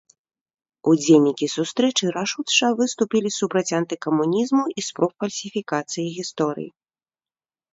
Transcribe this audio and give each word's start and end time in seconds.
Удзельнікі 0.91 1.45
сустрэчы 1.55 2.05
рашуча 2.15 2.67
выступілі 2.79 3.29
супраць 3.39 3.75
антыкамунізму 3.81 4.63
і 4.79 4.87
спроб 4.89 5.11
фальсіфікацыі 5.25 6.11
гісторыі. 6.17 6.67